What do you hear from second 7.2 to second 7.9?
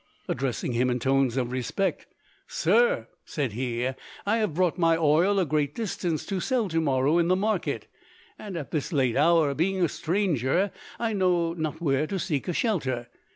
the market;